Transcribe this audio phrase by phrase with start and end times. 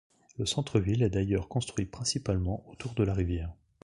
[0.39, 3.53] Le centre-ville est d'ailleurs construit principalement autour de la rivière.